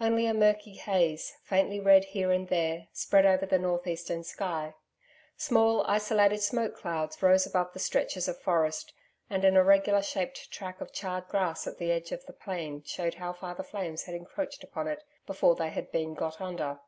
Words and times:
Only 0.00 0.24
a 0.24 0.32
murky 0.32 0.76
haze, 0.76 1.34
faintly 1.42 1.78
red 1.80 2.04
here 2.06 2.32
and 2.32 2.48
there, 2.48 2.88
spread 2.94 3.26
over 3.26 3.44
the 3.44 3.58
north 3.58 3.86
eastern 3.86 4.24
sky. 4.24 4.72
Small, 5.36 5.84
isolated 5.86 6.38
smoke 6.40 6.74
clouds 6.76 7.22
rose 7.22 7.44
above 7.44 7.74
the 7.74 7.78
stretches 7.78 8.26
of 8.26 8.40
forest, 8.40 8.94
and 9.28 9.44
an 9.44 9.54
irregular 9.54 10.00
shaped 10.00 10.50
tract 10.50 10.80
of 10.80 10.94
charred 10.94 11.28
grass 11.28 11.66
at 11.66 11.76
the 11.76 11.92
edge 11.92 12.10
of 12.10 12.24
the 12.24 12.32
plain 12.32 12.84
showed 12.84 13.16
how 13.16 13.34
far 13.34 13.54
the 13.54 13.62
flames 13.62 14.04
had 14.04 14.14
encroached 14.14 14.64
upon 14.64 14.88
it 14.88 15.02
before 15.26 15.54
they 15.54 15.68
had 15.68 15.92
been 15.92 16.14
got 16.14 16.40
under. 16.40 16.78